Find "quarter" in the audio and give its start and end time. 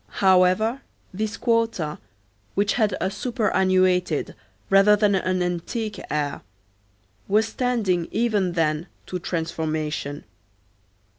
1.37-1.99